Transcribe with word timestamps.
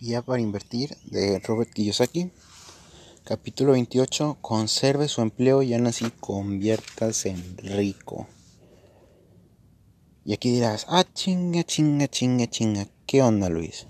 Guía 0.00 0.22
para 0.22 0.40
invertir 0.40 0.96
de 1.04 1.40
Robert 1.40 1.74
Kiyosaki. 1.74 2.32
Capítulo 3.22 3.72
28. 3.72 4.38
Conserve 4.40 5.08
su 5.08 5.20
empleo 5.20 5.62
y 5.62 5.74
aún 5.74 5.88
así 5.88 6.10
conviertas 6.20 7.26
en 7.26 7.58
rico. 7.58 8.26
Y 10.24 10.32
aquí 10.32 10.52
dirás, 10.52 10.86
ah, 10.88 11.04
chinga, 11.12 11.64
chinga, 11.64 12.08
chinga, 12.08 12.46
chinga. 12.46 12.88
¿Qué 13.04 13.20
onda, 13.20 13.50
Luis? 13.50 13.88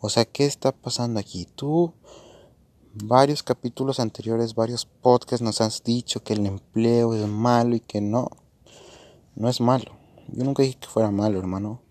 O 0.00 0.10
sea, 0.10 0.24
¿qué 0.24 0.46
está 0.46 0.72
pasando 0.72 1.20
aquí? 1.20 1.46
Tú, 1.54 1.94
varios 2.92 3.44
capítulos 3.44 4.00
anteriores, 4.00 4.56
varios 4.56 4.84
podcasts 4.84 5.44
nos 5.44 5.60
has 5.60 5.84
dicho 5.84 6.24
que 6.24 6.32
el 6.32 6.44
empleo 6.44 7.14
es 7.14 7.24
malo 7.28 7.76
y 7.76 7.80
que 7.80 8.00
no. 8.00 8.30
No 9.36 9.48
es 9.48 9.60
malo. 9.60 9.92
Yo 10.26 10.42
nunca 10.42 10.64
dije 10.64 10.78
que 10.80 10.88
fuera 10.88 11.12
malo, 11.12 11.38
hermano. 11.38 11.83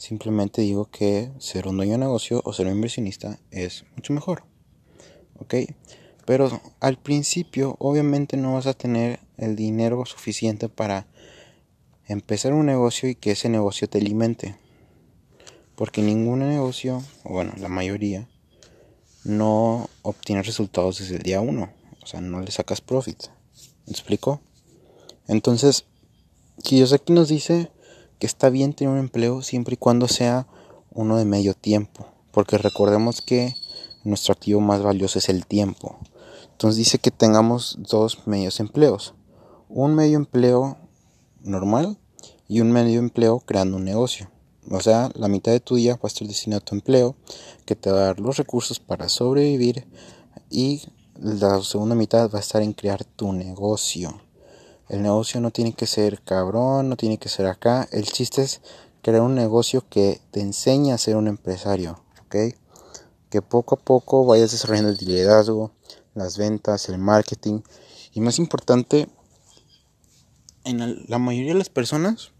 Simplemente 0.00 0.62
digo 0.62 0.86
que 0.86 1.30
ser 1.40 1.68
un 1.68 1.76
dueño 1.76 1.92
de 1.92 1.98
negocio 1.98 2.40
o 2.46 2.54
ser 2.54 2.68
un 2.68 2.72
inversionista 2.72 3.38
es 3.50 3.84
mucho 3.96 4.14
mejor. 4.14 4.44
¿Ok? 5.38 5.56
Pero 6.24 6.58
al 6.80 6.96
principio 6.96 7.76
obviamente 7.78 8.38
no 8.38 8.54
vas 8.54 8.66
a 8.66 8.72
tener 8.72 9.20
el 9.36 9.56
dinero 9.56 10.06
suficiente 10.06 10.70
para 10.70 11.06
empezar 12.06 12.54
un 12.54 12.64
negocio 12.64 13.10
y 13.10 13.14
que 13.14 13.32
ese 13.32 13.50
negocio 13.50 13.90
te 13.90 13.98
alimente. 13.98 14.56
Porque 15.74 16.00
ningún 16.00 16.38
negocio, 16.38 17.02
o 17.22 17.34
bueno, 17.34 17.52
la 17.58 17.68
mayoría, 17.68 18.26
no 19.22 19.90
obtiene 20.00 20.42
resultados 20.42 20.98
desde 21.00 21.16
el 21.16 21.22
día 21.24 21.42
uno. 21.42 21.74
O 22.02 22.06
sea, 22.06 22.22
no 22.22 22.40
le 22.40 22.50
sacas 22.50 22.80
profit. 22.80 23.24
¿Me 23.84 23.92
explico? 23.92 24.40
Entonces, 25.28 25.84
Kiyosaki 26.62 27.12
nos 27.12 27.28
dice 27.28 27.70
que 28.20 28.26
está 28.26 28.50
bien 28.50 28.74
tener 28.74 28.92
un 28.92 29.00
empleo 29.00 29.42
siempre 29.42 29.74
y 29.74 29.78
cuando 29.78 30.06
sea 30.06 30.46
uno 30.92 31.16
de 31.16 31.24
medio 31.24 31.54
tiempo, 31.54 32.06
porque 32.30 32.58
recordemos 32.58 33.22
que 33.22 33.56
nuestro 34.04 34.32
activo 34.32 34.60
más 34.60 34.82
valioso 34.82 35.18
es 35.18 35.28
el 35.28 35.46
tiempo. 35.46 35.98
Entonces 36.52 36.76
dice 36.76 36.98
que 36.98 37.10
tengamos 37.10 37.78
dos 37.78 38.26
medios 38.26 38.60
empleos, 38.60 39.14
un 39.68 39.94
medio 39.94 40.18
empleo 40.18 40.76
normal 41.42 41.98
y 42.46 42.60
un 42.60 42.70
medio 42.70 42.98
empleo 42.98 43.40
creando 43.40 43.78
un 43.78 43.84
negocio. 43.84 44.30
O 44.70 44.80
sea, 44.80 45.10
la 45.14 45.28
mitad 45.28 45.52
de 45.52 45.60
tu 45.60 45.76
día 45.76 45.94
va 45.94 46.00
a 46.04 46.08
estar 46.08 46.28
destinado 46.28 46.58
a 46.58 46.64
tu 46.64 46.74
empleo, 46.74 47.16
que 47.64 47.74
te 47.74 47.90
va 47.90 47.98
a 47.98 48.04
dar 48.06 48.20
los 48.20 48.36
recursos 48.36 48.78
para 48.78 49.08
sobrevivir 49.08 49.86
y 50.50 50.82
la 51.18 51.62
segunda 51.62 51.94
mitad 51.94 52.30
va 52.30 52.38
a 52.38 52.42
estar 52.42 52.60
en 52.60 52.74
crear 52.74 53.02
tu 53.04 53.32
negocio. 53.32 54.20
El 54.90 55.02
negocio 55.02 55.40
no 55.40 55.52
tiene 55.52 55.72
que 55.72 55.86
ser 55.86 56.20
cabrón, 56.22 56.88
no 56.88 56.96
tiene 56.96 57.16
que 57.16 57.28
ser 57.28 57.46
acá. 57.46 57.88
El 57.92 58.06
chiste 58.06 58.42
es 58.42 58.60
crear 59.02 59.22
un 59.22 59.36
negocio 59.36 59.84
que 59.88 60.20
te 60.32 60.40
enseñe 60.40 60.90
a 60.90 60.98
ser 60.98 61.14
un 61.14 61.28
empresario, 61.28 62.02
¿ok? 62.24 62.56
Que 63.30 63.40
poco 63.40 63.76
a 63.76 63.78
poco 63.78 64.26
vayas 64.26 64.50
desarrollando 64.50 64.90
el 64.90 64.96
liderazgo, 64.96 65.70
las 66.14 66.38
ventas, 66.38 66.88
el 66.88 66.98
marketing. 66.98 67.60
Y 68.12 68.20
más 68.20 68.40
importante, 68.40 69.08
en 70.64 71.04
la 71.06 71.18
mayoría 71.18 71.52
de 71.52 71.58
las 71.58 71.68
personas 71.68 72.32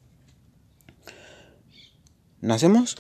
nacemos 2.41 2.97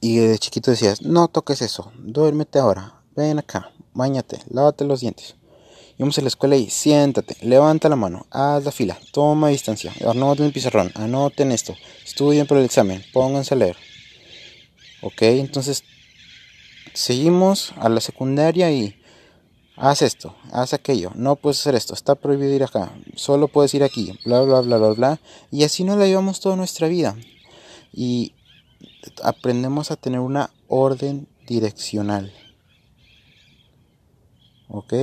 y 0.00 0.16
de 0.16 0.38
chiquito 0.38 0.70
decías, 0.70 1.02
no 1.02 1.28
toques 1.28 1.60
eso, 1.60 1.92
duérmete 1.98 2.58
ahora, 2.58 3.02
ven 3.14 3.38
acá, 3.38 3.72
bañate, 3.92 4.38
lávate 4.48 4.86
los 4.86 5.00
dientes. 5.00 5.37
Íbamos 5.98 6.16
a 6.16 6.22
la 6.22 6.28
escuela 6.28 6.54
y 6.54 6.70
siéntate, 6.70 7.36
levanta 7.42 7.88
la 7.88 7.96
mano, 7.96 8.26
haz 8.30 8.64
la 8.64 8.70
fila, 8.70 8.96
toma 9.10 9.48
distancia, 9.48 9.92
anoten 10.06 10.46
el 10.46 10.52
pizarrón, 10.52 10.92
anoten 10.94 11.50
esto, 11.50 11.74
estudien 12.04 12.46
por 12.46 12.56
el 12.56 12.64
examen, 12.64 13.04
pónganse 13.12 13.54
a 13.54 13.56
leer. 13.56 13.76
Ok, 15.02 15.22
entonces 15.22 15.82
seguimos 16.94 17.72
a 17.78 17.88
la 17.88 18.00
secundaria 18.00 18.70
y 18.70 18.94
haz 19.76 20.02
esto, 20.02 20.36
haz 20.52 20.72
aquello, 20.72 21.10
no 21.16 21.34
puedes 21.34 21.58
hacer 21.58 21.74
esto, 21.74 21.94
está 21.94 22.14
prohibido 22.14 22.54
ir 22.54 22.62
acá, 22.62 22.92
solo 23.16 23.48
puedes 23.48 23.74
ir 23.74 23.82
aquí, 23.82 24.16
bla, 24.24 24.42
bla, 24.42 24.60
bla, 24.60 24.78
bla, 24.78 24.90
bla. 24.90 25.20
Y 25.50 25.64
así 25.64 25.82
nos 25.82 25.98
la 25.98 26.06
llevamos 26.06 26.38
toda 26.38 26.54
nuestra 26.54 26.86
vida. 26.86 27.16
Y 27.92 28.34
aprendemos 29.24 29.90
a 29.90 29.96
tener 29.96 30.20
una 30.20 30.50
orden 30.68 31.26
direccional. 31.46 32.32
¿Ok? 34.68 34.94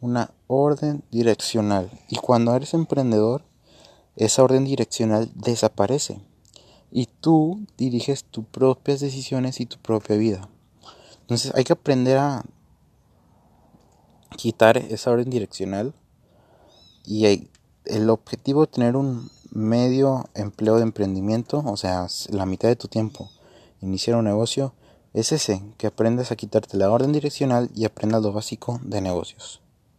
Una 0.00 0.30
orden 0.46 1.02
direccional. 1.10 1.90
Y 2.08 2.16
cuando 2.16 2.54
eres 2.54 2.74
emprendedor, 2.74 3.42
esa 4.16 4.42
orden 4.42 4.64
direccional 4.64 5.30
desaparece. 5.34 6.20
Y 6.90 7.06
tú 7.20 7.66
diriges 7.76 8.24
tus 8.24 8.44
propias 8.46 9.00
decisiones 9.00 9.60
y 9.60 9.66
tu 9.66 9.78
propia 9.78 10.16
vida. 10.16 10.48
Entonces 11.20 11.52
hay 11.54 11.64
que 11.64 11.74
aprender 11.74 12.18
a 12.18 12.44
quitar 14.36 14.76
esa 14.78 15.10
orden 15.10 15.30
direccional. 15.30 15.94
Y 17.04 17.48
el 17.84 18.10
objetivo 18.10 18.62
de 18.62 18.72
tener 18.72 18.96
un 18.96 19.30
medio 19.50 20.28
empleo 20.34 20.76
de 20.76 20.82
emprendimiento, 20.82 21.62
o 21.64 21.76
sea, 21.76 22.06
la 22.30 22.46
mitad 22.46 22.68
de 22.68 22.76
tu 22.76 22.88
tiempo, 22.88 23.30
iniciar 23.80 24.16
un 24.16 24.24
negocio, 24.24 24.74
es 25.14 25.32
ese, 25.32 25.62
que 25.78 25.86
aprendas 25.86 26.30
a 26.30 26.36
quitarte 26.36 26.76
la 26.76 26.90
orden 26.90 27.12
direccional 27.12 27.70
y 27.74 27.84
aprendas 27.84 28.22
lo 28.22 28.32
básico 28.32 28.78
de 28.82 29.00
negocios. 29.00 29.62